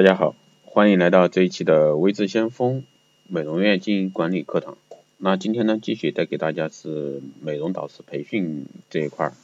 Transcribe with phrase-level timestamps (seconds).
[0.00, 0.34] 大家好，
[0.64, 2.84] 欢迎来到这一期的微智先锋
[3.28, 4.78] 美容院经营管理课堂。
[5.18, 9.34] 那今天呢，继续带给大家是美容导师培训这一块儿。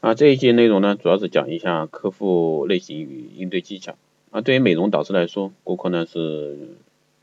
[0.00, 3.96] 那这一节内容呢，主要是讲一下客户类型与应对技巧。
[4.30, 6.76] 啊，对于美容导师来说，顾客呢是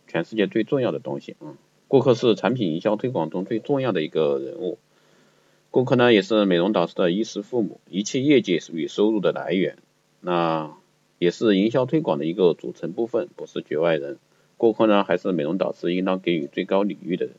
[0.09, 1.55] 全世界最重要的东西啊。
[1.87, 4.79] 顾客是产品营销推广中最重要的一个人物。
[5.71, 9.77] 顾客呢也是美容导师的衣食父母，一切业绩与收入的来源。
[10.19, 10.73] 那
[11.23, 14.17] 也是营销推广的一个组成部分，不是局外人。
[14.57, 17.35] 顾客呢，还是美容导师应当给予最高礼遇的人。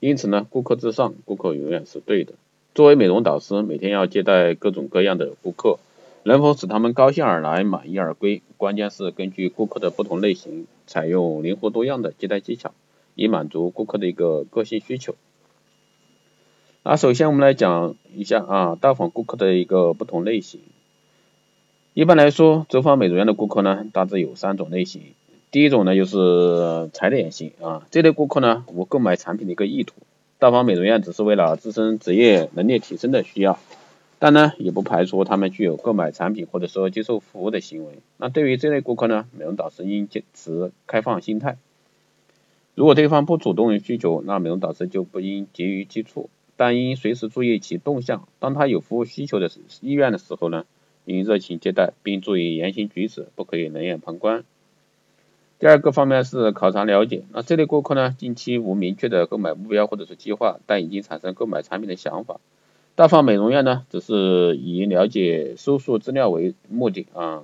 [0.00, 2.32] 因此呢，顾客至上，顾客永远是对的。
[2.74, 5.78] 作为美容导师，每天要接待各种各样的顾客，
[6.24, 12.74] 能否使他们高兴而来，满意而归，关键是根据顾客的不同类型，采用灵活多样的接待技巧，
[13.14, 15.14] 以满足顾客的一个个性需求。
[16.82, 20.60] 那首先我们来讲一下啊，到访顾客的一个不同类型。
[21.96, 25.00] 一般来说，走访美容院的顾客呢，大致有三种类型。
[25.50, 29.94] 第一种呢，就是踩点型啊，这类顾客呢，无购买产品的一个意图，
[30.38, 33.58] 到访美容院只是为了自身职业能力提升的需要，
[34.18, 37.92] 但呢，也不排除他们具有购买产品或者说接受服务的行为。
[38.18, 41.56] 那对于这类顾客呢，美容导师应坚持开放心态。
[42.74, 48.28] 如果对方不主动需求，那美容导师就不应急于接触，但应随时注意其动向。
[48.38, 50.66] 当他有服务需求的意愿的时候呢？
[51.06, 54.44] 应热情接待，并注意言行举止，不可以冷眼旁观。
[55.58, 62.38] 第二个方面是考察了解，那这类顾客呢，近期无明确的购买目标或者是计划，但已经产生购买产品的想法。
[62.94, 67.42] 到访美容院呢，只是以了解、收束资料为目的啊，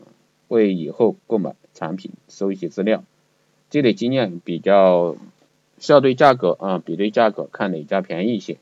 [0.49, 3.03] 为以后购买产品收一些资料，
[3.71, 5.17] 积累经验，比较
[5.79, 8.59] 校对价格啊，比对价格，看哪家便宜一些。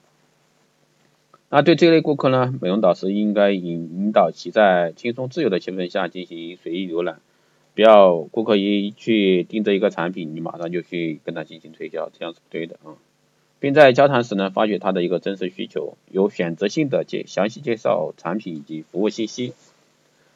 [1.53, 7.21] 那对这类顾客呢，美容导师应该引引导其在轻松自由的气氛下进行随意浏览，
[7.75, 12.95] 不要顾客一去盯着一个产品，你马上就去跟他进行推销，这样是不对的啊。
[13.59, 19.53] 并在交谈时呢，发掘他的一个真实需求，有选择性的介详细介绍产品以及服务信息，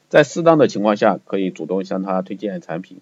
[0.09, 2.99] 在适当的情况下，可以主动向他推荐产品，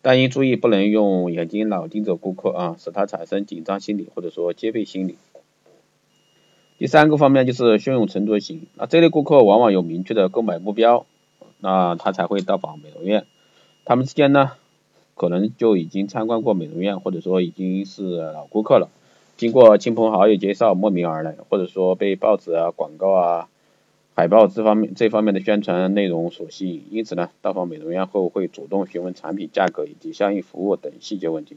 [0.00, 5.16] 但应注意不能用眼睛老盯着顾客啊，使他产生紧张心理或者说戒备心理。
[6.78, 11.06] 第三个方面就是胸有成竹型，那这类顾客往往有明确的购买目标，
[11.58, 13.26] 那他才会到访美容院。
[13.84, 14.52] 他们之间呢，
[15.16, 18.88] 可能就已经参观过美容院，或者说已经是老顾客了。
[19.36, 23.48] 经过亲朋好友介绍慕名而来，或者说被报纸啊、广告啊、
[24.14, 31.56] 海报这方面这方面的宣传内容所吸引，因此呢，到访美容院后会主动询问产品价格以及相应服务等细节问题。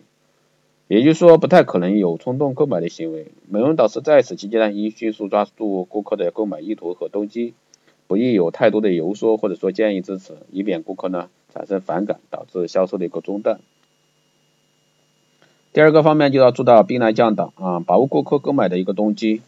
[0.91, 3.27] 也就是说，不太可能有冲动购买的行为。
[3.47, 7.53] 美容导师在此期间呢，应迅速抓住顾客的购买意图和动机，
[8.07, 13.61] 不宜有太多的游说或者说建议支持，以免顾客呢产生反感，导致销售的一个中断。
[15.71, 19.41] 第二个方面就要做到兵来将挡啊，把握顾客购买的一个动机。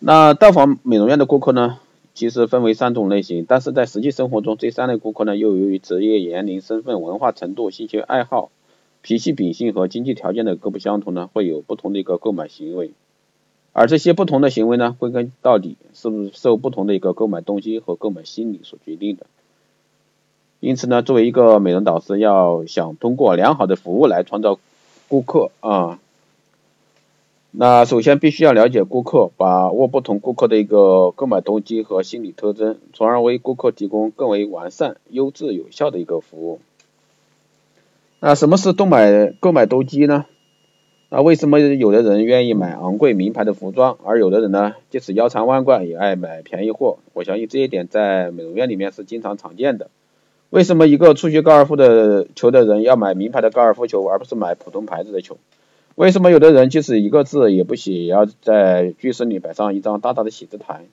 [0.00, 1.78] 那到访美容院的顾客呢，
[2.14, 8.50] 其实分为三种类型，但是在实际生活中，这三类顾客呢，又由于职业、年龄、身份、文化程度、兴趣爱好。
[9.06, 12.92] 脾气秉性和经济条件的各不相同呢，会有不同的一个购买行为，
[13.74, 19.26] 而这些不同的行为呢，归根到底是不是受不同的一个购买动机和购买心理所决定的。
[20.60, 24.58] 因此呢，作为一个美容导师，要想通过良好的服务来创造
[25.08, 26.00] 顾客啊，
[27.50, 36.60] 那首先必须要了解顾客，把握不同顾客的一个购买动机和心理特征，从而为顾客提供更为完善、优质、有效的一个服务。
[38.26, 40.24] 那什么是动买购买动机呢？
[41.10, 46.96] 那为什么有的人愿意买昂贵名牌的服装，而有的人呢，即使腰缠万贯也爱买便宜货？
[47.12, 49.90] 我相信这一点在美容院里面是经常常见的。
[50.48, 55.36] 为什么一个初学高尔夫的球的人要买名牌的高尔夫球，而不是买普通牌子的球？
[55.94, 60.86] 为什么有的人即使一个字也不写，也要在居室里摆上一张大大的写字台？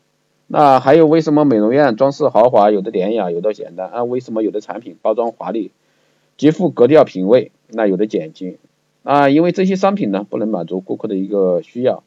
[0.48, 3.88] 那还有为什么美容院装饰豪华，有的典雅，有的简单？
[3.88, 5.72] 啊，为什么有的产品包装华丽？
[6.41, 8.55] 极富格调品味，那有的简洁
[9.03, 12.01] 啊，因为这些商品呢不能满足顾客的一个需要。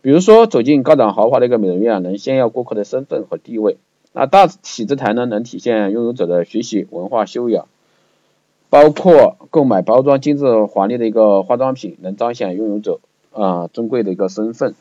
[0.00, 3.78] 比如说走进高档豪华的一个美容院，能炫耀顾客的身份和地位；
[4.12, 7.66] 那大写字台呢，能体现拥有者的学习文化修养。
[8.68, 13.00] 包括购买包装精致华丽的一个化妆品，能彰显拥有者
[13.32, 14.76] 啊尊贵的一个身份。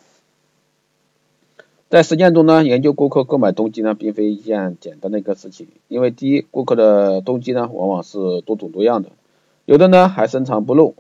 [1.90, 5.66] 在实践中呢，研究顾客购买动机呢，并非一件简单的一个事情。
[5.88, 9.10] 因为第一，顾客的动机呢，往往是多种多样的，
[9.66, 10.94] 有的呢还深藏不露。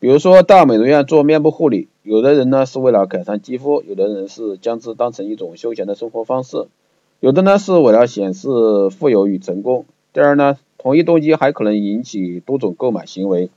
[0.00, 6.66] 比如说到美容院做面部护理，有的人呢是为了改善肌肤，有的人是将之当成一种休闲的生活方式，
[7.20, 8.48] 有的呢是为了显示
[8.90, 9.86] 富有与成功。
[10.12, 13.50] 第二呢，同一动机还可能引起多种购买行为。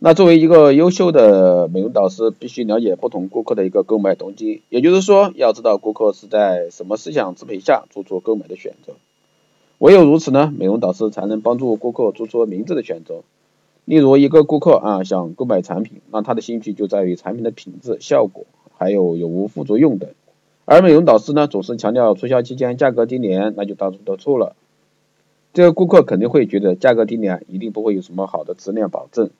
[0.00, 8.94] 那作为一个优秀的美容导师，必须了解不同顾客的一个购买动机，也就是说，要知道顾客是在什么思想支配下做出购买的选择。
[9.78, 13.22] 唯有如此呢，美容导师才能帮助顾客做出明智的选择。
[13.86, 18.44] 例如，一个顾客啊想购买产品，那他的兴趣就在于产品的品质、效果，
[18.76, 20.10] 还有有无副作用等。
[20.66, 24.54] 而美容导师呢，总是强调促销期间价格低廉，那就大错特错了。
[25.54, 29.30] 这个顾客肯定会觉得价格低廉一定不会有什么好的质量保证。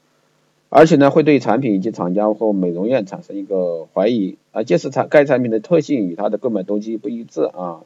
[0.76, 7.82] 而且呢，会对产品以及厂家或美容院产生一个怀疑啊，即使产该产品的特性与他的购买动机不一致啊，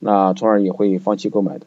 [0.00, 1.66] 那从而也会放弃购买的。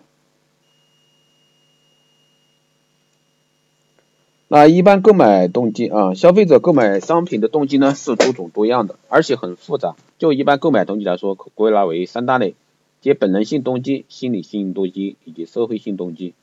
[4.50, 9.96] 那一般购买动机啊，消费者购买商品的动机呢是多种多样的，而且很复杂。
[10.18, 12.54] 就一般购买动机来说，可归纳为三大类，
[13.00, 16.34] 即本能性动机、心理性动机以及社会性动机。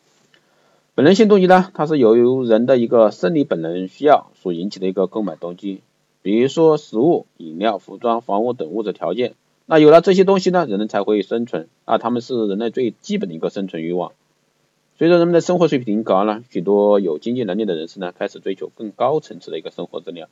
[0.96, 5.80] 本能性动机呢，它是由于人的一个生理本能需要所引起的一个购买动机，
[6.22, 9.34] 比如说食物、饮料、服装、房屋等物质条件。
[9.66, 14.12] 那有了这些东西呢，人类才会生存啊，他们是人类最基本的一个生存欲望。
[14.96, 20.28] 随着人们的生活水平高了，许多有经济能力的人士呢，开始追求更高层次的一个生活质量。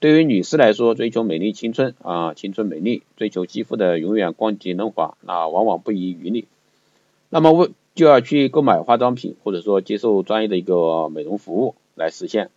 [0.00, 6.44] 对于女士来说，追求美丽青春啊，青春美丽，追求肌肤的永远光洁嫩滑，那往往不遗余力。
[7.30, 12.50] 那么为就要去购买化妆品，或者说接受专业的一个美容服务来实现。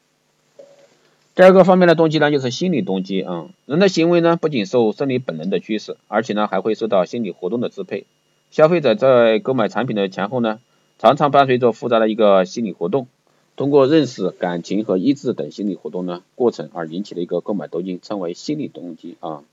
[1.36, 3.50] 第二个方面的动机呢，就是心理动机啊。
[3.68, 8.08] 人的行为呢，不仅受生理本能的驱使，而且呢，还会受到心理活动的支配。
[8.50, 10.60] 消费者在购买产品的前后呢，
[10.98, 13.08] 常常伴随着复杂的一个心理活动，
[13.56, 19.44] 通过认识、感情和意志等心理活动呢过程而引起的一个购买动机，称为心理动机啊。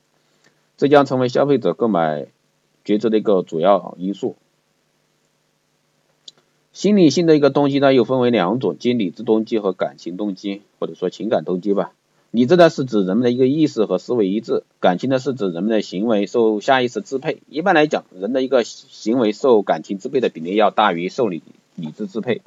[0.78, 2.28] 这将成为消费者购买
[2.86, 4.36] 抉择的一个主要因素。
[6.74, 11.92] 心理性的一个动机呢，又分为两种，即理智动机和感情动机，或者说情感动机吧。
[12.32, 17.38] 理智呢是指人们的一个意识和思维一致，感情呢是指人们的行为受下意识支配。
[17.48, 21.42] 一般来讲，人的一个行为受感情支配的比例要大于受理
[21.76, 22.42] 理智支配。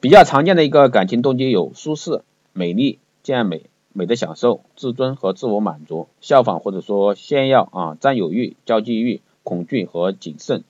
[0.00, 2.20] 比较常见的一个感情动机有舒适、
[2.52, 3.62] 美丽、健美、
[3.94, 10.62] 美的享受、自尊和自我满足、效仿或者说炫耀啊、占有欲、交际欲、恐惧和谨慎。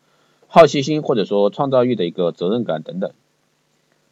[0.47, 3.11] 好奇心或者说创造欲的一个责任感等等，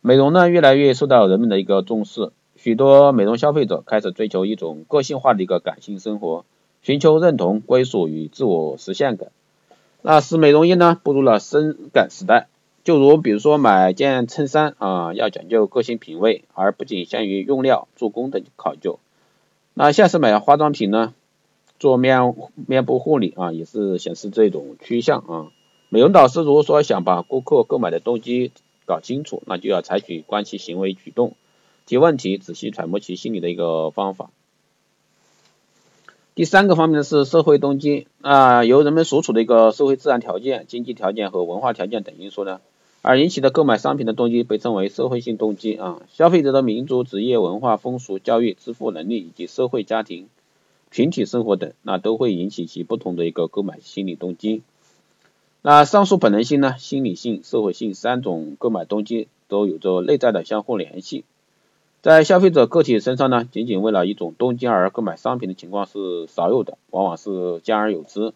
[0.00, 6.44] 美容呢越来越受到人们的一个重视，许多美容消费者开始追求一种个性化的一个感性生活，
[6.82, 9.28] 寻求认同、归属与自我实现感。
[10.00, 12.48] 那使美容业呢步入了深感时代，
[12.82, 18.98] 就如比如说买件衬衫啊，要讲究个性品味，而不仅限于用料、做工的考究。
[19.74, 21.14] 那像是买化妆品呢，
[21.78, 22.34] 做面
[22.66, 25.46] 面部护理啊，也是显示这种趋向啊。
[25.94, 28.50] 美容导师如果说想把顾客购买的动机
[28.86, 31.36] 搞清楚，那就要采取观其行为举动，
[31.84, 34.30] 提问题，仔细揣摩其心理的一个方法。
[36.34, 42.62] 第三个方面呢是社会动机啊，由人们所处的一个社会自然条件、经济条件和文化条件等因素呢，
[43.02, 46.00] 而引起的购买商品的动机被称为社会性动机啊。
[46.10, 50.30] 消费者的民族、职业、文化、风俗、教育、支付能力以及社会家庭、
[50.90, 54.62] 群体生活等，那都会引起其不同的一个购买心理动机。
[55.64, 61.24] 那上述本能性呢、心理性、社会性三种购买动机都有着内在的相互联系，
[62.00, 68.32] 在消费者个体身上呢，仅仅为了一种动机而购买商品的情况是少有的，往往是兼而有之。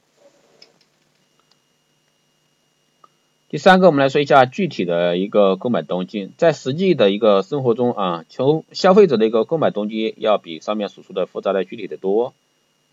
[3.48, 12.34] 第三个，我们来说一下具体的一个购买动机，在实际的一个生活中啊，求消费者的一个购买动机要比上面所说的复杂的具体的多。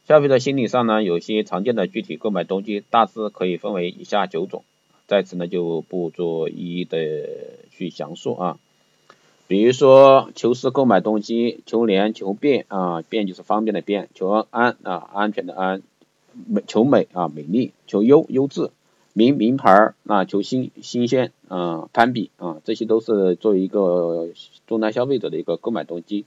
[0.05, 4.65] 消费者心理上呢，有些常见的具体购买动机大致可以分为以下九种，
[5.07, 6.98] 在此呢就不做一一的
[7.72, 8.60] 去详述啊。
[9.48, 15.81] 比如说求实购买动机，求廉求便啊，便就是方便的便，求安啊，安全的安，
[16.48, 18.72] 美求美啊，美丽，求优优质，
[19.13, 24.27] 名名牌啊，求新新鲜啊，攀比啊，这些都是作为一个
[24.67, 26.25] 终端消费者的一个购买动机。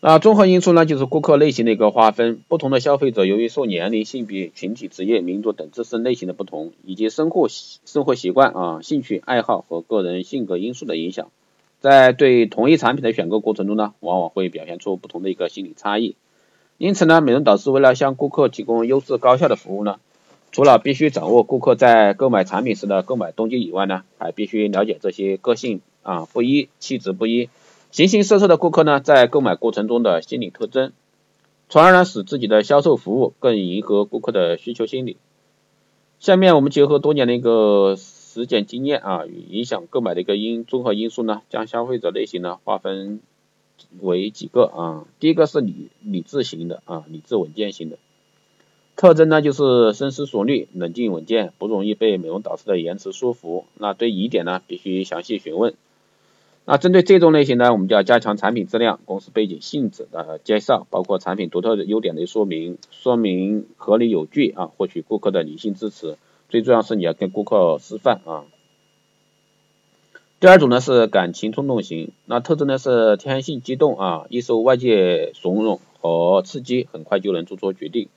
[0.00, 2.38] 那综合因素呢，就是顾客类型的一个划分。
[2.48, 11.30] 不同的消费者由于受年龄、性别、群体、职业、民族等自身类型的不同，以及生活生活习惯啊、兴趣爱好和个人性格因素的影响，
[11.80, 16.14] 在对同一产品的选购过程中呢，往往会表现出不同的一个心理差异。
[16.76, 19.96] 因此呢，美容导师为了向顾客提供优质高效的服务呢，
[20.52, 27.48] 除了必须掌握顾客在购买产品时的购买动机以外呢，还必须了解这些个性啊不一、气质不一。
[27.90, 30.92] 形形色色的顾客呢，在购买过程中的心理特征，
[31.68, 35.16] 从而呢使自己的销售服务更迎合顾客的需求心理。
[36.18, 43.20] 下面我们结合多年的一个实践经验啊与影响购买的一个因综合因素呢，将消费者类型呢划分
[44.00, 45.06] 为几个啊。
[45.20, 47.98] 第一个是理理智型的啊，理智稳健型的。
[48.94, 53.66] 特征呢就是深思熟虑、冷静稳健，不容易被美容导师的言辞说服。
[53.74, 55.74] 那对疑点呢，必须详细询问。
[56.68, 66.16] 那针对这种类型呢，我们就要加强产品质量、公司背景、性质的介绍，包括产品独特的优点的说明，说明合理有据啊，获取顾客的理性支持。
[66.48, 68.42] 最重要是你要跟顾客示范啊。
[70.40, 78.08] 第二种呢是感情冲动型，那特征呢是天性激动啊，易受外界怂恿和刺激，很快就能做出决定。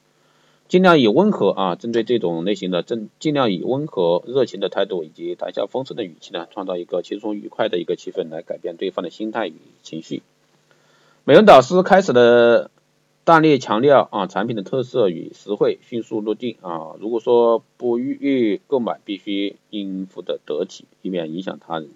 [0.69, 10.21] 尽量以温和啊，针对这种类型的，尽尽量以温和、热情的态度以及谈笑风生的语气呢，创造一个轻松愉快的一个气氛，来改变对方的心态与情绪。
[11.23, 12.69] 美容导师开始的
[13.23, 16.91] 大力强调啊，产品的特色与实惠，迅速落地啊。
[16.99, 21.89] 如果说不预购买，必须应付的得体，以免影响他人。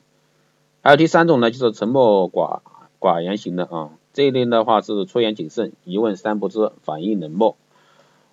[0.81, 2.61] 还有第三种呢，就是沉默寡
[2.99, 7.55] 寡言型的啊，这一类的话是出言谨慎，一问三不知，反应冷漠。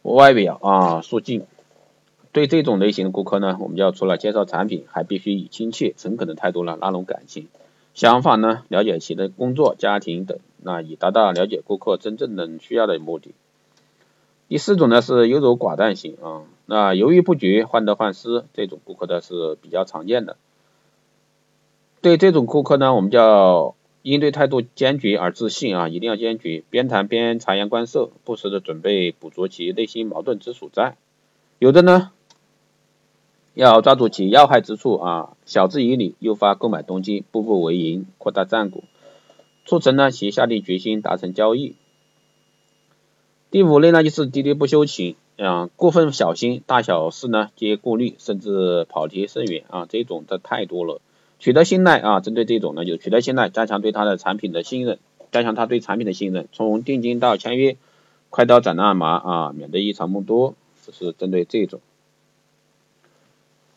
[0.03, 1.45] 外表啊肃静，
[2.33, 7.49] 对这种类型的顾客呢，我们要除了介绍产品，还必须以亲切诚恳的态度呢拉拢感情，
[7.93, 13.35] 想法呢了解其的工作、家庭等，那以达到了解顾客真正的需要的目的。
[14.49, 20.37] 第四种呢是优柔寡断型啊，那犹豫不决、患得患失这种顾客呢是比较常见的。
[22.01, 23.75] 对这种顾客呢，我们叫。
[24.03, 30.97] 应对态度坚决而自信啊，一定要坚决，边谈边察言观色，不时的准备捕捉其内心矛盾之所在。
[31.59, 32.11] 有的呢，
[33.53, 38.83] 要抓住其要害之处啊，晓之以理，诱发购买动机，步步为营，扩大战果，
[39.67, 41.75] 促成呢其下定决心达成交易。
[43.51, 51.03] 第五类呢就是喋喋不休型啊，过分小心，大小事呢皆顾虑，甚至跑题甚远啊，这种的太多了。
[51.41, 54.99] 取得信赖啊，针对这种呢，就取得信赖，加强对他的产品的信任，
[55.33, 57.79] 加强他对产品的信任，从定金到签约，
[58.29, 60.55] 快刀斩乱麻啊，免得一场梦多，
[60.85, 61.81] 这是针对这种。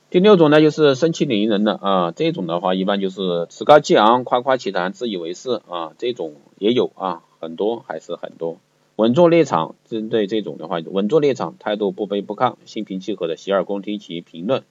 [0.10, 8.58] 第六种呢，就是盛气凌人的啊，这种的话一般就是趾高气昂、夸夸其谈、自以为是啊，这种也有啊，很多还是很多。
[8.98, 14.64] 稳坐立场，针对这种的话，稳坐立场，态度不卑不亢，心平气和的洗耳恭听其评论，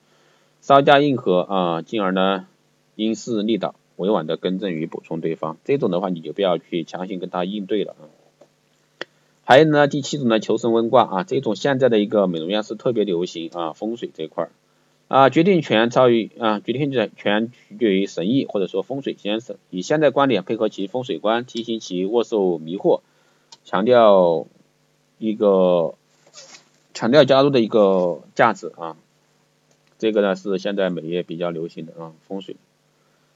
[0.60, 2.46] 稍加应和啊，进而呢。
[2.94, 8.04] 因势利导，委婉的更正与补充对方，这种的话你就不要去强行跟他应对了啊。
[9.44, 14.50] 还有呢，第七种呢，求神问卦啊，这种现在的一个美容院是特别流行啊，风水这块儿
[15.08, 23.00] 啊，决定权超于啊，决定权取决于神意或者说风水先生，以现代观点配合其风水观，提醒其沃受迷惑，
[23.64, 24.46] 强调
[25.18, 25.96] 一个
[26.94, 28.96] 强调加入的一个价值啊，
[29.98, 32.56] 这个呢是现在美业比较流行的啊，风水。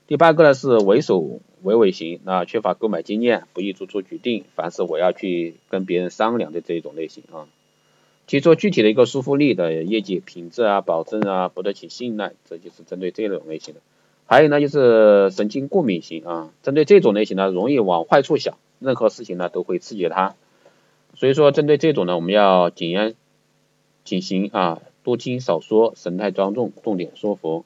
[0.07, 7.49] 第八个呢是畏首畏尾型，那缺乏购买经验，不易做出决定，凡事我要去跟别人商量的这一种类型啊。
[8.29, 13.81] 提出具体的一个说服力的业绩品质啊、保证啊，不得起信赖，这就是针对这种类型的。
[14.27, 20.37] 还有呢就是神经过敏型啊，针对这种类型呢，容易往坏处想，任何事情呢都会刺激他。
[21.17, 23.17] 所以说针对这种呢，我们要谨言
[24.05, 27.65] 谨行啊，多听少说，神态庄重，重点说服。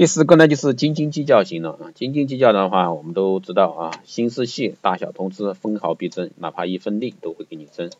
[0.00, 7.90] 第四个呢，就是斤斤计较型了啊，斤斤计较的话，我们都知道啊，心思细，大小通吃，分毫必争，哪怕一分利都会给你争。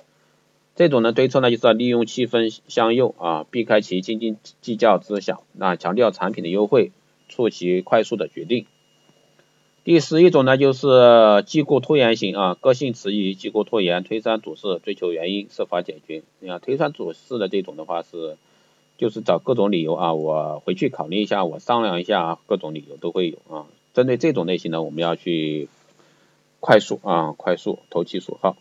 [0.77, 6.91] 这种呢，对策呢，就是要利用气氛相诱啊，避开其斤斤计较之想，那强调产品的优惠，
[7.29, 8.65] 促其快速的决定。
[9.85, 16.23] 第十一种呢，就是既过拖延型啊，个性迟疑，既过拖延，推三阻四，追求原因，设法解决。
[16.39, 18.39] 你看推三阻四的这种的话是。
[19.01, 23.65] 就是找各种理由啊，我回去考虑一下，我商量一下，各种理由都会有啊。
[23.95, 25.71] 针对这种类型呢，我们要去
[26.61, 28.59] 快速啊，快速投其所好。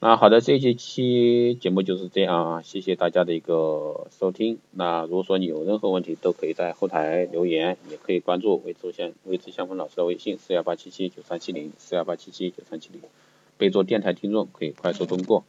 [0.00, 4.60] 那好的，这一期节目就是这样啊，谢谢大家的一个收听。
[4.70, 13.02] 那如果说你有任何问题，都可以在后台留言，也可以关注魏志先魏志相锋老师的微信四幺八七七九三七零四幺八七七九三七零，
[13.58, 15.44] 备注电台听众可以快速通过。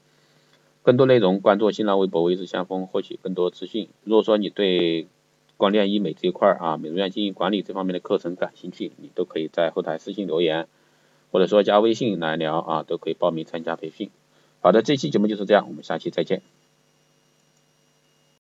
[0.85, 3.89] 更多内容关注新浪微博“微之先锋”，获取更多资讯。
[4.03, 5.07] 如果说你对
[5.57, 10.67] 光电医美这一块啊，美容院经营管理这方面的课程感兴趣，你都可以在后台私信留言，
[11.31, 14.11] 或者说加微信来聊啊，都可以报名参加培训。
[14.61, 16.43] 好的，这期节目就是这样，我们下期再见。